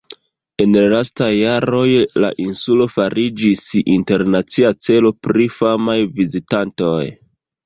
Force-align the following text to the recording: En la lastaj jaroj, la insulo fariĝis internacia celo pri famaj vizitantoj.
En 0.63 0.71
la 0.77 0.81
lastaj 0.93 1.27
jaroj, 1.39 1.83
la 2.23 2.31
insulo 2.45 2.87
fariĝis 2.95 3.61
internacia 3.99 4.73
celo 4.87 5.13
pri 5.29 5.47
famaj 5.61 5.99
vizitantoj. 6.19 6.99